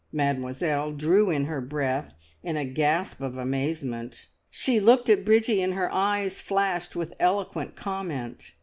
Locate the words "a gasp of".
2.57-3.37